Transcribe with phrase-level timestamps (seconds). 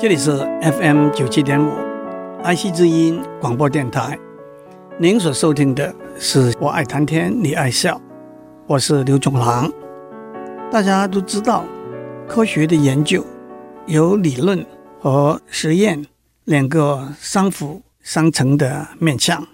[0.00, 0.30] 这里是
[0.62, 1.70] FM 九七点五，
[2.42, 4.18] 爱惜之音广播电台。
[4.98, 7.96] 您所收听的是《我爱谈天，你爱笑》，
[8.66, 9.70] 我是刘总郎。
[10.72, 11.66] 大家都知道，
[12.26, 13.22] 科学的研究
[13.84, 14.64] 有理论
[14.98, 16.06] 和实验
[16.44, 19.46] 两个相辅相成的面向。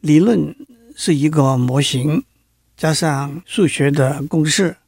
[0.00, 0.56] 理论
[0.96, 2.24] 是一个模型，
[2.76, 4.78] 加上数学的公式，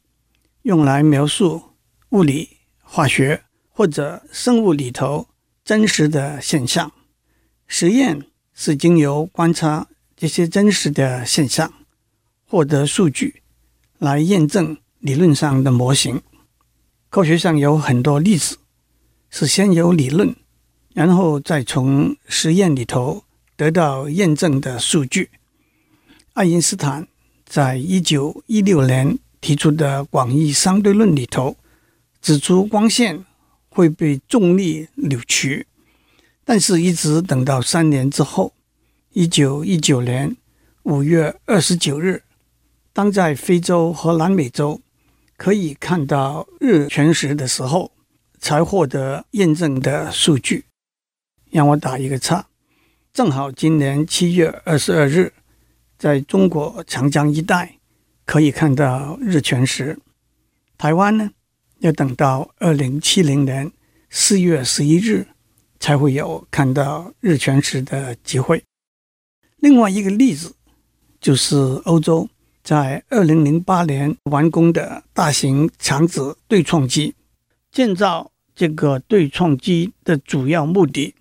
[0.63, 1.61] 用来描述
[2.09, 3.43] 物理、化学。
[3.73, 5.27] 或者生物里头
[5.63, 6.91] 真实的现象，
[7.67, 8.21] 实验
[8.53, 11.71] 是经由观察这些真实的现象，
[12.45, 13.41] 获得数据
[13.97, 16.21] 来验证理论上的模型。
[17.09, 18.57] 科学上有很多例子
[19.29, 20.35] 是先有理论，
[20.93, 23.23] 然后再从实验里头
[23.55, 25.29] 得到验证的数据。
[26.33, 27.07] 爱因斯坦
[27.45, 31.55] 在一九一六年提出的广义相对论里头
[32.21, 33.25] 指出光线。
[33.73, 35.65] 会被重力扭曲，
[36.43, 38.53] 但是一直等到三年之后，
[39.13, 40.35] 一九一九年
[40.83, 42.23] 五月二十九日，
[42.91, 44.81] 当在非洲和南美洲
[45.37, 47.93] 可以看到日全食的时候，
[48.39, 50.65] 才获得验证的数据。
[51.49, 52.47] 让我打一个叉，
[53.13, 55.31] 正好今年七月二十二日，
[55.97, 57.77] 在中国长江一带
[58.25, 59.97] 可以看到日全食。
[60.77, 61.31] 台湾呢？
[61.81, 63.71] 要等到二零七零年
[64.11, 65.25] 四月十一日，
[65.79, 68.63] 才会有看到日全食的机会。
[69.57, 70.53] 另外一个例子
[71.19, 72.29] 就是欧洲
[72.63, 77.15] 在二零零八年完工的大型肠子对撞机。
[77.71, 81.15] 建造这个对撞机的主要目的，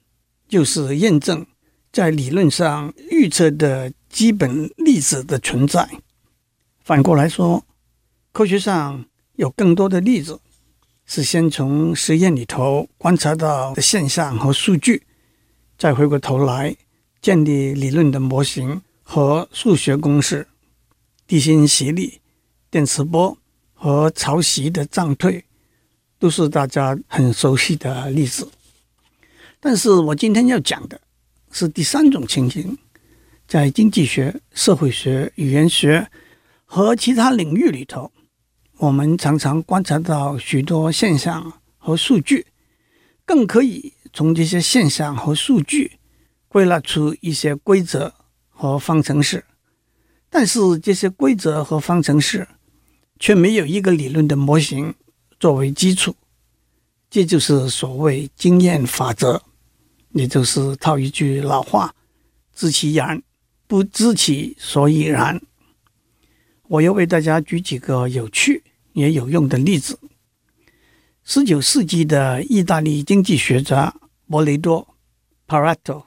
[0.47, 1.47] 就是验证
[1.91, 5.89] 在理论上预测的基本粒子的存在。
[6.85, 7.65] 反过来说，
[8.33, 10.39] 科学上有更多的例子。
[11.13, 15.03] 是先从实验里头观察到的现象和数据，
[15.77, 16.77] 再回过头来
[17.21, 20.47] 建立理论的模型和数学公式。
[21.27, 22.21] 地心吸力、
[22.71, 23.37] 电磁波
[23.75, 25.45] 和潮汐的涨退，
[26.21, 28.49] 都是大家很熟悉的例子。
[29.59, 31.01] 但是我今天要讲的
[31.51, 32.79] 是第三种情形，
[33.49, 36.09] 在经济学、社会学、语言学
[36.65, 38.13] 和其他领域里头。
[38.81, 42.47] 我们常常观察到许多现象和数据，
[43.27, 45.99] 更可以从这些现象和数据
[46.49, 48.15] 归纳出一些规则
[48.49, 49.45] 和方程式。
[50.31, 52.49] 但是这些规则和方程式
[53.19, 54.95] 却没有一个理论的模型
[55.39, 56.17] 作为基础。
[57.11, 59.43] 这就是所谓经验法则，
[60.13, 61.95] 也就是套一句老话
[62.57, 63.23] ：“知其然，
[63.67, 65.39] 不知其所以然。”
[66.69, 68.63] 我要为大家举几个有趣。
[68.93, 69.99] 也有用的例子。
[71.25, 73.95] 十九世纪的意大利经济学家
[74.27, 74.97] 博雷多
[75.47, 76.05] （Parato）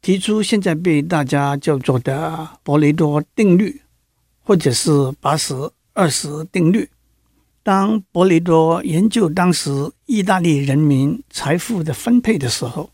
[0.00, 3.82] 提出现在被大家叫做的博雷多定律，
[4.40, 4.90] 或者是
[5.20, 5.54] 八十
[5.92, 6.88] 二十定律。
[7.62, 9.70] 当博雷多研究当时
[10.06, 12.90] 意大利人民财富的分配的时候，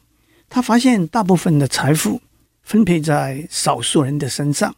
[0.48, 2.20] 他发现大部分的财富
[2.62, 4.74] 分配在少数人的身上。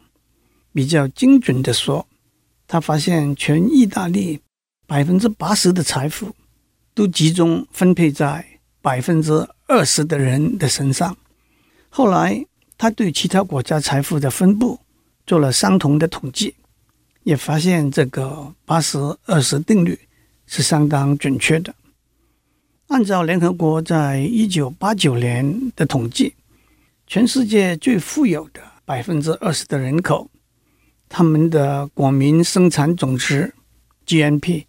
[0.73, 2.07] 比较精准的说，
[2.67, 4.41] 他发现全意大利。
[4.93, 6.37] 百分之八十的财富
[6.93, 8.45] 都集中分配在
[8.83, 11.17] 百分之二十的人的身上。
[11.89, 12.45] 后来，
[12.77, 14.79] 他对其他国家财富的分布
[15.27, 16.55] 做了相同的统计，
[17.23, 19.99] 也发现这个八十二十定律
[20.45, 21.75] 是相当准确的。
[22.89, 26.35] 按照联合国在一九八九年的统计，
[27.07, 30.29] 全世界最富有的百分之二十的人口，
[31.09, 33.55] 他们的国民生产总值
[34.05, 34.67] GNP。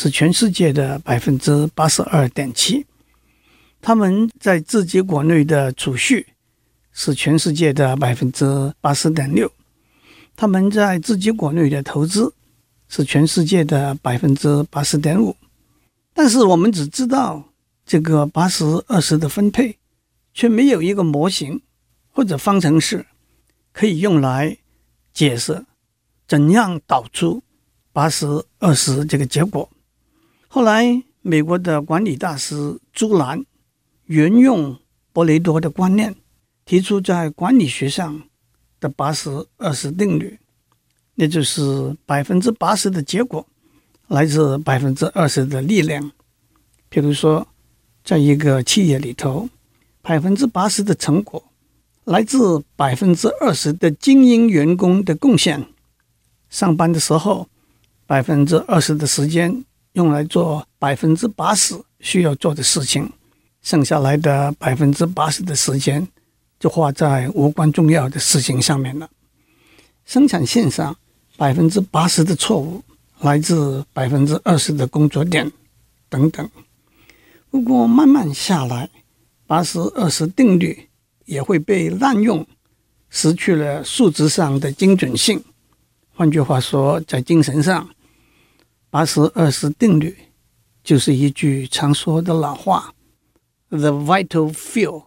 [0.00, 2.86] 是全世界的百分之八十二点七，
[3.80, 6.24] 他们在自己国内的储蓄
[6.92, 9.50] 是全世界的百分之八十点六，
[10.36, 12.32] 他们在自己国内的投资
[12.88, 15.34] 是全世界的百分之八十点五，
[16.14, 17.42] 但是我们只知道
[17.84, 19.78] 这个八十二十的分配，
[20.32, 21.60] 却没有一个模型
[22.12, 23.04] 或者方程式
[23.72, 24.58] 可以用来
[25.12, 25.66] 解释
[26.28, 27.42] 怎样导出
[27.92, 29.68] 八十二十这个结果。
[30.50, 33.44] 后来，美国的管理大师朱兰
[34.06, 34.74] 沿用
[35.12, 36.16] 柏雷多的观念，
[36.64, 38.22] 提出在管理学上
[38.80, 40.38] 的八十二十定律，
[41.16, 43.46] 那就是百分之八十的结果
[44.06, 46.10] 来自百分之二十的力量。
[46.88, 47.46] 比如说，
[48.02, 49.50] 在一个企业里头，
[50.00, 51.44] 百分之八十的成果
[52.04, 55.66] 来自百分之二十的精英员工的贡献。
[56.48, 57.50] 上班的时候，
[58.06, 59.62] 百分之二十的时间。
[59.98, 63.12] 用来做百分之八十需要做的事情，
[63.62, 66.06] 剩下来的百分之八十的时间
[66.60, 69.10] 就花在无关重要的事情上面了。
[70.04, 70.96] 生产线上
[71.36, 72.80] 百分之八十的错误
[73.22, 75.50] 来自百分之二十的工作点
[76.08, 76.48] 等等。
[77.50, 78.88] 不过慢慢下来，
[79.48, 80.88] 八十二十定律
[81.24, 82.46] 也会被滥用，
[83.10, 85.42] 失去了数值上的精准性。
[86.14, 87.88] 换句话说，在精神上，
[88.90, 90.16] 八十二十定律
[90.82, 92.94] 就是一句常说的老话
[93.68, 95.04] ：“The vital few,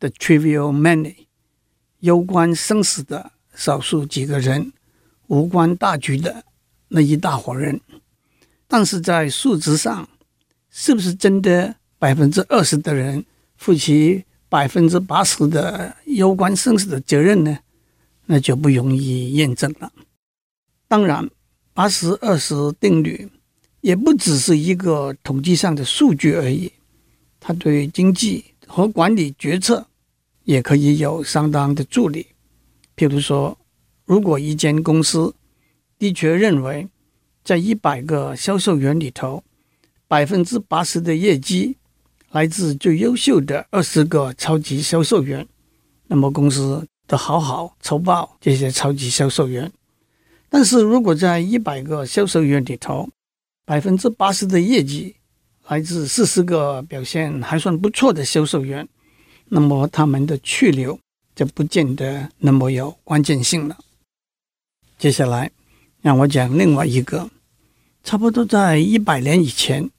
[0.00, 1.26] the trivial many。”
[2.00, 4.72] 攸关生死的少数几个人，
[5.28, 6.44] 无关大局的
[6.88, 7.80] 那一大伙人。
[8.68, 10.08] 但是在数值上，
[10.70, 13.24] 是不是真的百分之二十的人
[13.56, 17.60] 负起百分之八十的攸关生死的责任呢？
[18.26, 19.90] 那就不容易验证了。
[20.86, 21.30] 当然，
[21.76, 23.28] 八十二十定律
[23.82, 26.72] 也不只是一个统计上的数据而已，
[27.38, 29.86] 它对经济和管理决策
[30.44, 32.28] 也可以有相当的助力。
[32.96, 33.58] 譬如说，
[34.06, 35.34] 如果一间公司
[35.98, 36.88] 的确认为
[37.44, 39.44] 在一百个销售员里头，
[40.08, 41.76] 百分之八十的业绩
[42.30, 45.46] 来自最优秀的二十个超级销售员，
[46.06, 49.70] 那么公司得好好酬报这些超级销售员。
[50.48, 53.08] 但是如果在一百个销售员里头，
[53.64, 55.16] 百分之八十的业绩
[55.68, 58.88] 来自四十个表现还算不错的销售员，
[59.48, 60.98] 那么他们的去留
[61.34, 63.76] 就不见得那么有关键性了。
[64.98, 65.50] 接下来
[66.00, 67.28] 让我讲另外一个，
[68.04, 69.90] 差不多在一百年以前，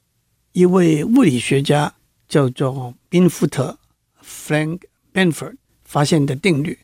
[0.54, 1.94] 一位物理学家
[2.28, 3.78] 叫做宾福特
[4.24, 4.80] （Frank
[5.14, 6.80] Benford） 发现的定律，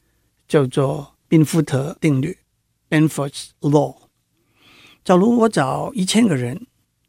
[0.47, 2.37] 叫做宾福特定律。
[2.93, 3.95] Benford's Law。
[5.03, 6.67] 假如我找一千个人，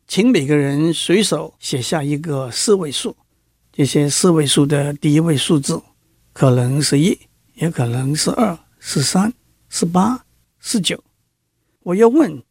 [0.09, 3.15] 请每个人随手写下一个四位数，
[3.71, 5.83] 这些四位数的第一位数字
[6.33, 7.19] 可能是一，
[7.53, 9.35] 也可能是二、是三、
[9.69, 10.25] 是八、
[10.59, 11.05] 是九。
[11.83, 12.43] 我要问，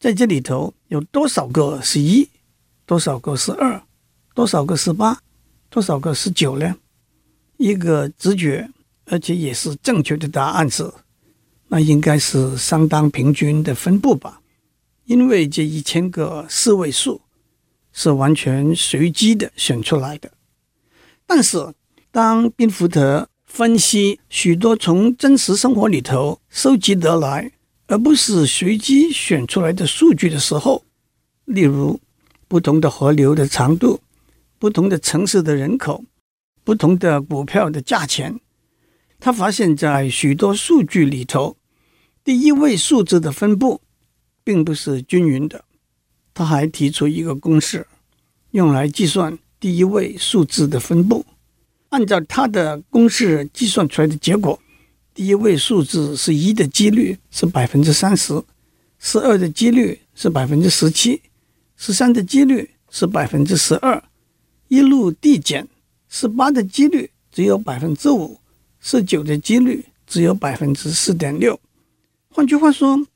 [0.00, 2.28] 在这里头有多少个是一，
[2.86, 3.80] 多少个是二，
[4.34, 5.16] 多少个是八，
[5.68, 6.74] 多少个是九呢？
[7.56, 8.68] 一个直觉，
[9.04, 10.92] 而且也是正确的答案是。
[11.72, 14.42] 那应该是相当平均的分布吧，
[15.04, 17.20] 因为这一千个四位数
[17.92, 20.32] 是完全随机的选出来的。
[21.26, 21.72] 但是，
[22.10, 27.52] 当宾福特分析许多从真实生活里头收集得来，
[27.86, 30.84] 而不是随机选出来的数据的时候，
[31.44, 32.00] 例如
[32.48, 34.00] 不同的河流的长度、
[34.58, 36.04] 不同的城市的人口、
[36.64, 38.40] 不同的股票的价钱，
[39.20, 41.56] 他发现，在许多数据里头，
[42.22, 43.80] 第一位数字的分布
[44.44, 45.64] 并不是均匀的，
[46.34, 47.86] 他还提出一个公式，
[48.50, 51.24] 用来计算第一位数字的分布。
[51.88, 54.60] 按照他的公式计算出来的结果，
[55.14, 58.42] 第一位数字是一的几率是百分之三十，
[58.98, 61.22] 十二的几率是百分之十七，
[61.76, 64.04] 十三的几率是百分之十二，
[64.68, 65.66] 一路递减，
[66.08, 68.38] 十八的几率只有百分之五，
[68.78, 71.58] 十九的几率只有百分之四点六。
[72.40, 73.06] 换句话说，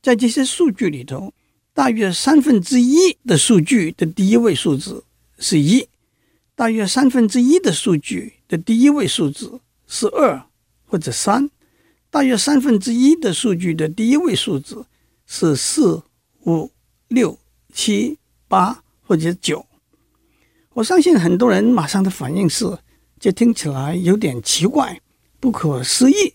[0.00, 1.34] 在这些数据里头，
[1.74, 5.04] 大约三分之一的数据的第一位数字
[5.38, 5.86] 是一，
[6.54, 10.46] 大约三分之一的数据的第一位数字是二
[10.86, 11.50] 或者三，
[12.08, 14.86] 大约三分之一的数据的第一位数字
[15.26, 16.02] 是四、
[16.46, 16.70] 五、
[17.08, 17.38] 六、
[17.74, 18.18] 七、
[18.48, 19.66] 八或者九。
[20.72, 22.78] 我相信很多人马上的反应是：
[23.18, 25.02] 这听起来有点奇怪，
[25.38, 26.32] 不可思议。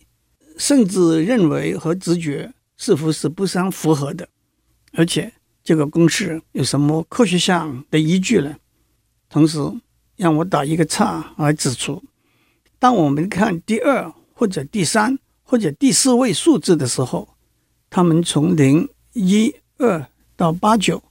[0.57, 4.27] 甚至认为和直觉似乎是不相符合的，
[4.93, 5.33] 而且
[5.63, 8.55] 这个公式有什么科学上的依据呢？
[9.29, 9.59] 同时，
[10.15, 12.03] 让我打一个叉来指出：
[12.79, 17.35] 当我们看第二或者第三或者第四位数字的时候，
[17.89, 21.03] 它们从零、一、二到八、九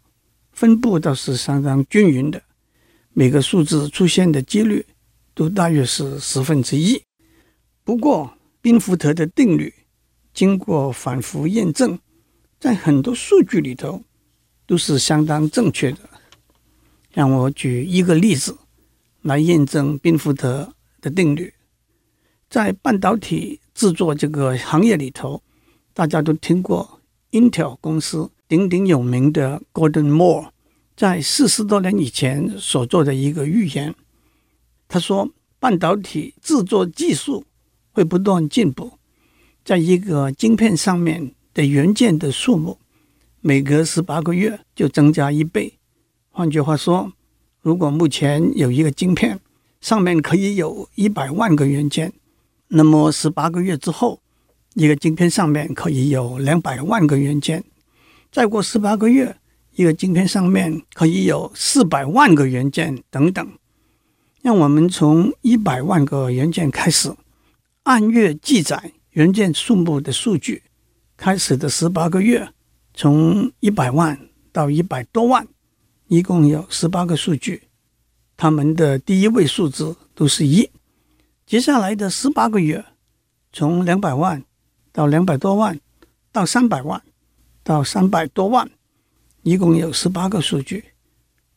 [0.52, 2.42] 分布倒是相当均匀的，
[3.12, 4.86] 每个数字出现的几率
[5.34, 7.02] 都大约是十分之一。
[7.82, 8.32] 不过，
[8.64, 9.74] 宾福特的定律
[10.32, 11.98] 经过反复验证，
[12.58, 14.02] 在很多数据里头
[14.66, 15.98] 都是相当正确的。
[17.12, 18.56] 让我举一个例子
[19.20, 21.52] 来验证宾福特的定律。
[22.48, 25.42] 在半导体制作这个行业里头，
[25.92, 27.02] 大家都听过
[27.32, 30.48] Intel 公司鼎鼎有名的 Gordon Moore
[30.96, 33.94] 在四十多年以前所做的一个预言。
[34.88, 35.28] 他说，
[35.58, 37.44] 半导体制作技术。
[37.94, 38.98] 会不断进步，
[39.64, 42.78] 在一个晶片上面的元件的数目，
[43.40, 45.78] 每隔十八个月就增加一倍。
[46.30, 47.12] 换句话说，
[47.62, 49.38] 如果目前有一个晶片
[49.80, 52.12] 上面可以有一百万个元件，
[52.68, 54.20] 那么十八个月之后，
[54.74, 57.62] 一个晶片上面可以有两百万个元件，
[58.32, 59.36] 再过十八个月，
[59.76, 63.48] 一个晶片上面可以有四百万个元件等等。
[64.42, 67.14] 让我们从一百万个元件开始，
[67.84, 70.62] 按月记载元件数目的数据。
[71.18, 72.50] 开始的十八个月，
[72.94, 74.18] 从一百万
[74.50, 75.46] 到一百多万，
[76.08, 77.68] 一共有十八个数据，
[78.38, 80.70] 它们的第一位数字都是一。
[81.46, 82.82] 接下来的十八个月，
[83.52, 84.42] 从两百万
[84.90, 85.78] 到两百多万，
[86.32, 87.02] 到三百万，
[87.62, 88.68] 到三百多万，
[89.42, 90.84] 一共有十八个数据，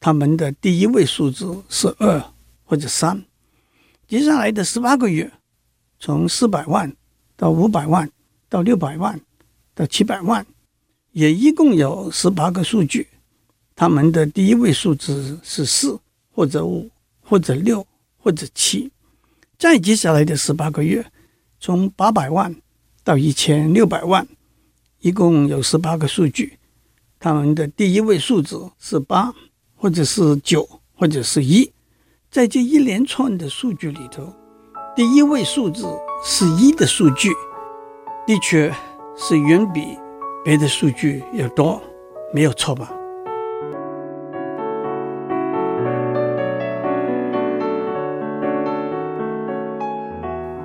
[0.01, 2.21] 它们的第一位数字是二
[2.65, 3.23] 或者三。
[4.07, 5.31] 接下来的十八个月，
[5.99, 6.95] 从四百万
[7.35, 8.09] 到五百万
[8.49, 9.19] 到六百万。
[9.77, 10.43] 到七百万，
[11.11, 13.07] 也一共有十八个数据，
[13.75, 15.99] 它们的第一位数字是四
[16.31, 16.89] 或者五
[17.21, 17.85] 或者六
[18.17, 18.91] 或者七。
[19.59, 21.05] 再接下来的十八个月，
[21.59, 22.55] 从八百万
[23.03, 24.27] 到一千六百万，
[25.01, 26.57] 一共有十八个数据，
[27.19, 29.31] 它们的第一位数字是八
[29.75, 31.71] 或者是九或者是一。
[32.31, 34.33] 在这一连串的数据里头，
[34.97, 35.85] 第一位数字
[36.23, 37.29] 是一的数据，
[38.25, 38.73] 的确。
[39.19, 39.97] 是远比
[40.45, 41.81] 别的数据要多，
[42.31, 42.91] 没有错吧？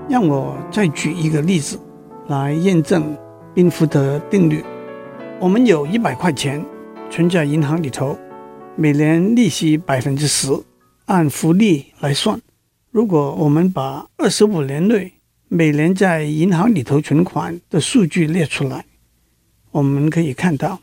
[0.06, 1.80] 让我再举一个例子
[2.28, 3.16] 来验证
[3.54, 4.62] 宾福德定律。
[5.40, 6.62] 我们有一百块钱
[7.08, 8.18] 存在银行里头，
[8.76, 10.48] 每年利息百分之十，
[11.06, 12.38] 按复利来算。
[12.92, 15.14] 如果我们把二十五年内
[15.48, 18.84] 每年在银行里头存款的数据列出来，
[19.70, 20.78] 我们可以看到，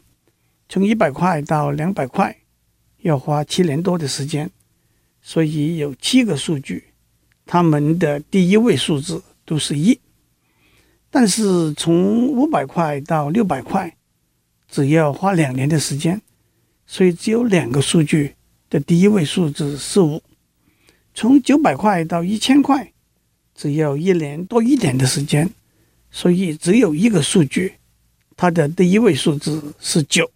[0.67, 2.35] 从一百块到两百块
[3.01, 4.49] 要花七年多的时间，
[5.21, 6.85] 所以有七个数据，
[7.45, 9.99] 它们的第一位数字都是一。
[11.11, 13.95] 但是从五百块到六百块
[14.67, 16.19] 只要花两年的时间，
[16.87, 18.33] 所以只有两个数据
[18.67, 20.19] 的第一位数字是五。
[21.13, 22.91] 从九百块到一千块。
[23.55, 25.49] 只要一年多一点的时间，
[26.09, 27.73] 所以只有一个数据，
[28.37, 30.31] 它的第一位数字是九，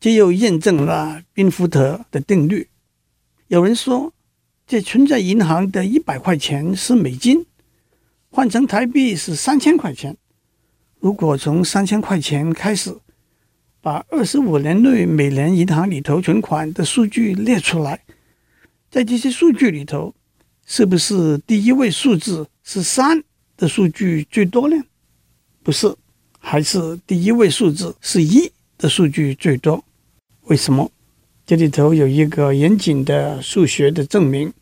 [0.00, 2.66] 这又验证了宾福德的定律。
[3.46, 4.12] 有人说，
[4.66, 7.46] 这存在银行的一百块钱是美金，
[8.30, 10.16] 换成台币是三千块钱。
[10.98, 12.96] 如果从三千块钱开始，
[13.80, 18.00] 把二十五年内每年银行里头存款的数据列出来，
[18.90, 20.14] 在这些数据里头。
[20.66, 23.20] 是不是第一位数字是三
[23.56, 24.76] 的数据最多呢？
[25.64, 25.92] 不是，
[26.38, 29.82] 还是第一位数字是一的数据最多。
[30.42, 30.88] 为什么？
[31.44, 34.52] 这里头有一个严谨的数学的证明，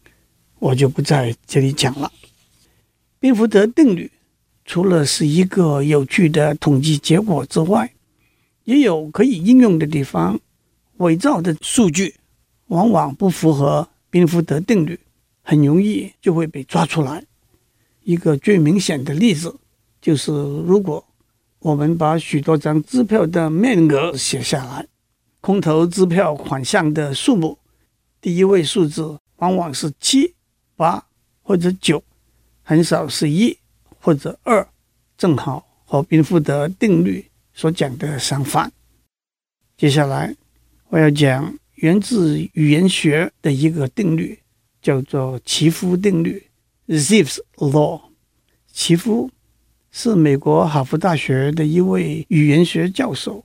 [0.61, 2.11] 我就不在这里讲了。
[3.21, 4.11] 宾福德定律
[4.65, 7.93] 除了是一个有趣的统计结果之外，
[8.65, 10.41] 也有可以应用的地方。
[10.97, 12.15] 伪造的数据
[12.69, 14.99] 往往不符合宾福德定律。
[15.51, 17.25] 很容易就会被抓出来。
[18.03, 19.59] 一个最明显的例子
[19.99, 21.03] 就是，如果
[21.61, 24.87] 我们把许多张支票的面额写下来，
[25.41, 27.59] 空头支票款项的数目，
[28.21, 30.35] 第一位数字往往是七、
[30.77, 31.03] 八
[31.43, 32.05] 或者九，
[32.63, 33.57] 很少是一
[34.01, 34.69] 或者二，
[35.17, 37.25] 正好和宾福德定律
[37.55, 38.71] 所讲的相反。
[39.79, 40.37] 接下来
[40.91, 44.39] 我要讲源自语言学的一个定律。
[44.81, 46.41] 叫做奇夫定律
[46.87, 48.01] （Zipf's Law）。
[48.73, 49.29] 奇夫
[49.91, 53.45] 是美国哈佛大学的一位语言学教授。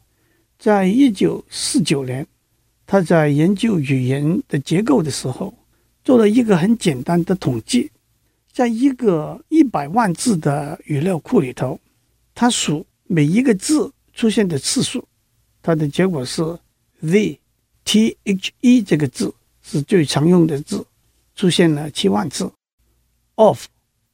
[0.60, 2.26] 在一九四九年，
[2.86, 5.52] 他在研究语言的结构的时候，
[6.04, 7.90] 做了一个很简单的统计。
[8.52, 11.80] 在一个一百万字的语料库里头，
[12.36, 15.04] 他数每一个字出现的次数，
[15.64, 16.44] 他的结果是
[17.02, 17.40] “the”、
[17.86, 20.86] “the” 这个字是最常用的字。
[21.36, 22.52] 出现了七万次
[23.34, 23.66] ，of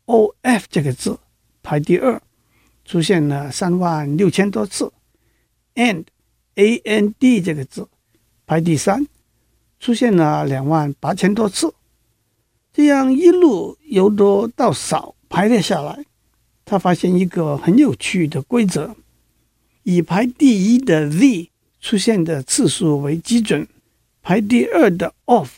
[0.05, 1.19] o f 这个字
[1.61, 2.21] 排第二，
[2.85, 4.93] 出现了三万六千多次
[5.75, 6.05] ，and
[6.55, 7.89] a n d 这个字
[8.45, 9.05] 排第三，
[9.81, 11.73] 出现了两万八千多次。
[12.71, 16.05] 这样一路由多到少排列下来，
[16.63, 18.95] 他发现一个很有趣的规则：
[19.83, 21.49] 以排第一的 Z
[21.79, 23.67] 出现的次数为基准，
[24.21, 25.49] 排第二的 of。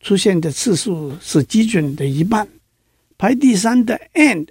[0.00, 2.48] 出现的次数是基准的一半，
[3.16, 4.48] 排第三的 and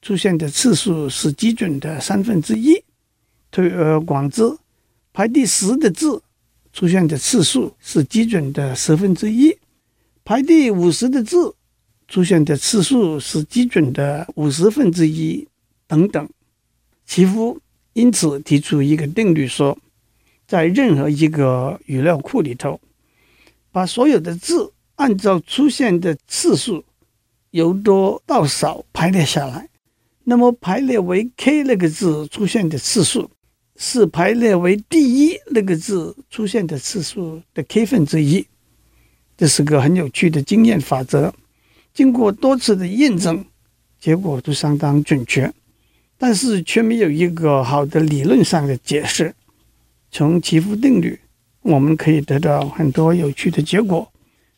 [0.00, 2.80] 出现的次数是基准的三分之一。
[3.50, 4.56] 推而广之，
[5.12, 6.22] 排第十的字
[6.72, 9.56] 出现的次数是基准的十分之一，
[10.24, 11.54] 排第五十的字
[12.06, 15.48] 出现的次数是基准的五十分之一
[15.88, 16.28] 等等。
[17.04, 17.58] 奇夫
[17.94, 19.76] 因此提出一个定律，说
[20.46, 22.80] 在任何一个语料库里头，
[23.72, 26.84] 把所有的字按照出现的次数
[27.50, 29.68] 由多到少排列下来，
[30.24, 33.30] 那么排列为 K 那个字出现的次数，
[33.76, 38.46] 是排列为第一那个字出现的次数的 K 分之一。
[39.36, 41.34] 这是个很有趣的经验法则，
[41.92, 43.44] 经过多次的验证，
[43.98, 45.52] 结果都相当准确，
[46.16, 49.34] 但是却没有一个好的理论上的解释。
[50.16, 51.18] 从奇夫定律，
[51.62, 54.12] 我们可以得到很多有趣的结果，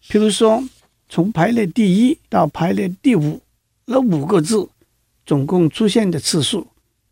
[0.06, 0.62] 譬如说，
[1.08, 3.40] 从排列第一到排列第五
[3.86, 4.68] 那五个字，
[5.24, 6.66] 总共出现的次数，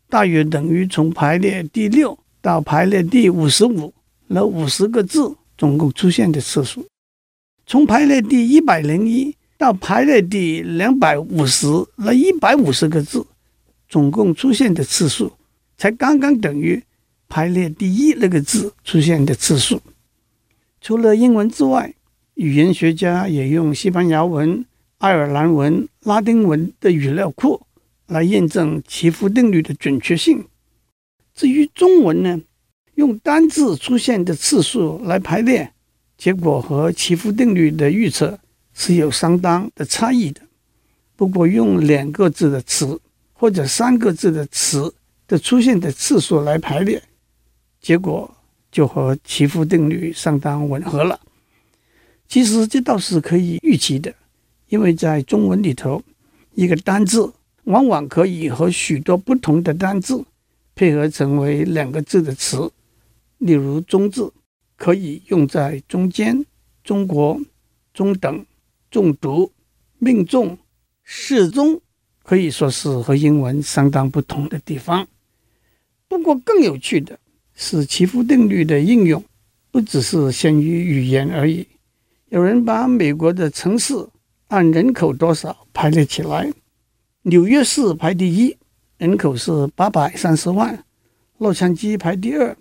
[0.07, 3.91] 大约等于从排列第六到排列第五十五
[4.27, 6.85] 那五十个字总共出现的次数。
[7.65, 13.25] 从排列第一百零一到排列第两百五十那一百五十个字，
[13.89, 15.33] 总共出现的次数，
[15.79, 16.83] 才刚刚等于
[17.27, 19.81] 排列第一那个字出现的次数。
[20.81, 21.93] 除了英文之外，
[22.35, 24.65] 语言学家也用西班牙文、
[24.97, 27.65] 爱尔兰文、拉丁文的语料库
[28.07, 30.45] 来验证奇夫定律的准确性。
[31.33, 32.41] 至于中文呢，
[32.95, 35.71] 用单字出现的次数来排列。
[36.17, 38.39] 结果和奇夫定律的预测
[38.73, 40.39] 是有相当的差异的。
[41.17, 43.01] 不过，用两个字的词
[43.33, 44.93] 或者三个字的词
[45.27, 47.03] 的出现的次数来排列，
[47.85, 48.35] 结果
[48.71, 51.19] 就和奇夫定律相当吻合了。
[52.27, 54.11] 其实这倒是可以预期的，
[54.69, 56.01] 因为在中文里头，
[56.55, 57.31] 一个单字
[57.65, 60.25] 往往可以和许多不同的单字
[60.73, 62.71] 配合成为两个字的词，
[63.37, 64.33] 例如“中”字。
[64.77, 66.45] 可以用在中间、
[66.83, 67.39] 中国、
[67.93, 68.45] 中等、
[68.91, 69.49] 中毒、
[69.99, 70.57] 命中、
[71.01, 71.79] 适中，
[72.23, 75.07] 可以说是和英文相当不同的地方。
[76.09, 77.17] 不过，更有趣的
[77.55, 79.23] 是，奇夫定律的应用
[79.71, 81.65] 不只是限于语言而已。
[82.29, 83.93] 有人把美国的城市
[84.47, 86.51] 按人口多少排列起来，
[87.23, 88.55] 纽约市排第一，
[88.97, 90.75] 人口是八百三十万；
[91.37, 92.55] 洛杉矶排第二。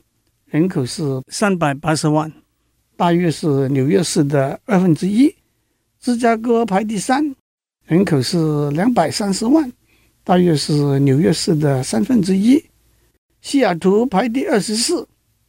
[0.46, 2.32] 人口是三百八十万，
[2.96, 5.34] 大约是纽约市的二分之一。
[5.98, 7.34] 芝加哥排第三，
[7.86, 9.72] 人口是两百三十万，
[10.22, 12.64] 大约是纽约市的三分之一。
[13.44, 15.06] 西雅图排第二十四，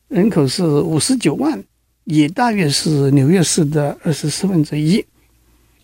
[0.09, 1.63] 人口是五十九万，
[2.03, 5.03] 也大约是纽约市的二十四分之一。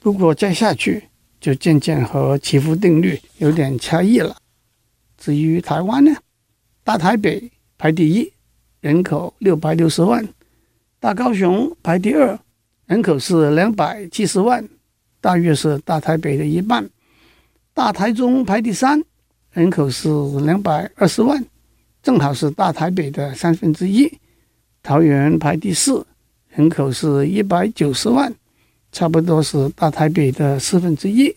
[0.02, 1.02] 如果再下去，
[1.40, 4.36] 就渐渐和奇夫定律有点差异了。
[5.18, 6.14] 至于台湾呢，
[6.84, 8.30] 大台北排第一。
[8.82, 10.28] 人口六百六十万，
[11.00, 12.38] 大高雄排第二，
[12.88, 14.68] 人口是两百七十万，
[15.22, 16.90] 大约是大台北的一半。
[17.74, 19.02] 大台中排第三，
[19.54, 20.10] 人口是
[20.44, 21.42] 两百二十万，
[22.02, 24.12] 正好是大台北的三分之一。
[24.84, 26.06] 桃园排第四，
[26.50, 28.34] 人口是一百九十万，
[28.92, 31.36] 差不多是大台北的四分之一。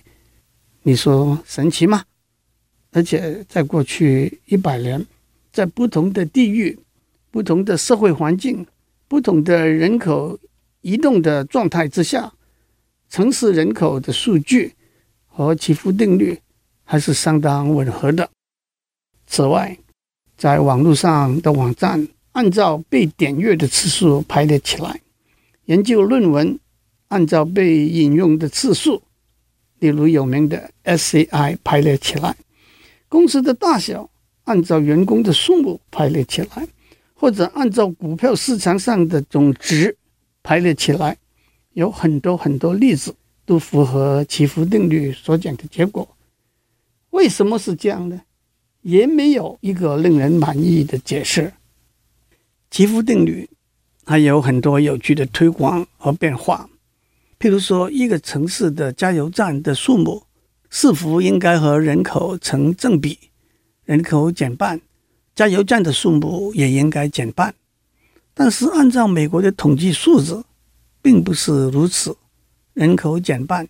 [0.82, 2.04] 你说神奇吗？
[2.92, 5.04] 而且在过去一百年，
[5.52, 6.78] 在不同的地域。
[7.30, 8.64] 不同的社会环境、
[9.08, 10.38] 不同的人口
[10.82, 12.32] 移动的状态之下，
[13.08, 14.74] 城市人口的数据
[15.26, 16.38] 和奇夫定律
[16.84, 18.30] 还是相当吻合的。
[19.26, 19.76] 此外，
[20.36, 25.00] 在网络上的网站按照被点阅的次数排列起来，
[25.64, 26.58] 研究论文
[27.08, 29.02] 按照被引用的次数，
[29.78, 32.36] 例如有名的 SCI 排列起来，
[33.08, 34.10] 公司的大小
[34.44, 36.68] 按照员工的数目排列起来。
[37.16, 39.96] 或者按照股票市场上的总值
[40.42, 41.16] 排列起来，
[41.72, 43.14] 有很多很多例子
[43.46, 46.06] 都符合祈福定律所讲的结果。
[47.10, 48.20] 为什么是这样呢？
[48.84, 51.54] 也没有一个令人满意的解释。
[52.70, 53.48] 奇夫定律
[54.04, 56.68] 还有很多有趣的推广和变化，
[57.38, 60.24] 譬如说，一个城市的加油站的数目
[60.68, 63.18] 是否应该和人口成正比，
[63.84, 64.80] 人口减半。
[65.34, 67.54] 加油站的数目也应该减半，
[68.34, 70.44] 但是按照美国的统计数字，
[71.00, 72.16] 并不是如此。
[72.74, 73.66] 人口减半，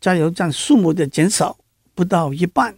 [0.00, 1.58] 加油站数目的减少
[1.94, 2.76] 不到一半。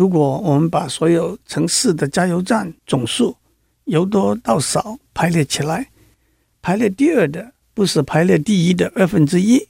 [0.00, 3.36] 如果我们把所有城市的加油站总数
[3.84, 5.90] 由多到少排列起来，
[6.62, 9.68] 排列第二的不是排列第一的二分之一，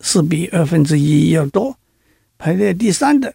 [0.00, 1.74] 是比二分之一要多；
[2.36, 3.34] 排列第三的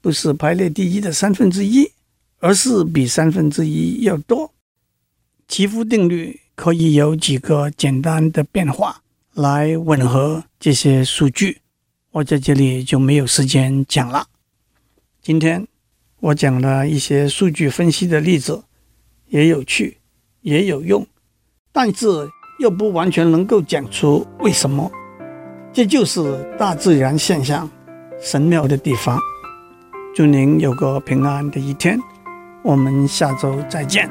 [0.00, 1.88] 不是排列第一的三分之一。
[2.40, 4.52] 而是比三分之一要多。
[5.48, 9.02] 奇夫定律可以有几个简单的变化
[9.34, 11.60] 来吻合这些数据。
[12.12, 14.26] 我在这里就没有时间讲了。
[15.28, 15.66] 今天
[16.20, 18.62] 我讲了一些数据分析的例子，
[19.26, 19.98] 也有趣，
[20.40, 21.06] 也有用，
[21.70, 22.06] 但是
[22.60, 24.90] 又不完全能够讲出为什么。
[25.70, 27.68] 这就是大自然现象
[28.18, 29.18] 神妙的地方。
[30.14, 32.00] 祝您有个平安的一天，
[32.62, 34.10] 我们下周再见。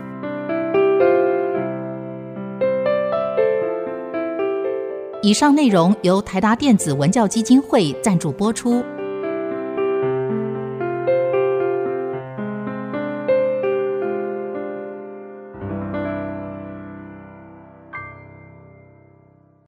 [5.23, 8.85] 以上内容由台达电子文教基金会赞助播出。